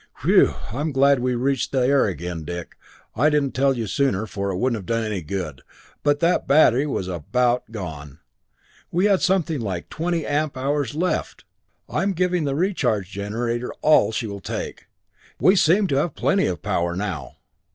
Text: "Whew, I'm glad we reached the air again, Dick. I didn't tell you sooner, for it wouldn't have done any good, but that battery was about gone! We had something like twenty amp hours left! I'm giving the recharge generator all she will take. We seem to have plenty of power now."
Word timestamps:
"Whew, 0.23 0.55
I'm 0.73 0.91
glad 0.91 1.19
we 1.19 1.35
reached 1.35 1.71
the 1.71 1.81
air 1.81 2.07
again, 2.07 2.43
Dick. 2.43 2.75
I 3.15 3.29
didn't 3.29 3.51
tell 3.53 3.77
you 3.77 3.85
sooner, 3.85 4.25
for 4.25 4.49
it 4.49 4.57
wouldn't 4.57 4.79
have 4.79 4.87
done 4.87 5.03
any 5.03 5.21
good, 5.21 5.61
but 6.01 6.19
that 6.21 6.47
battery 6.47 6.87
was 6.87 7.07
about 7.07 7.71
gone! 7.71 8.17
We 8.89 9.05
had 9.05 9.21
something 9.21 9.61
like 9.61 9.89
twenty 9.89 10.25
amp 10.25 10.57
hours 10.57 10.95
left! 10.95 11.45
I'm 11.87 12.13
giving 12.13 12.45
the 12.45 12.55
recharge 12.55 13.11
generator 13.11 13.71
all 13.83 14.11
she 14.11 14.25
will 14.25 14.39
take. 14.41 14.87
We 15.39 15.55
seem 15.55 15.85
to 15.89 15.97
have 15.97 16.15
plenty 16.15 16.47
of 16.47 16.63
power 16.63 16.95
now." 16.95 17.37